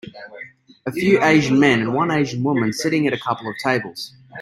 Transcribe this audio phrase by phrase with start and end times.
[0.87, 4.15] A few Asian men and one Asian woman sitting at a couple of tables.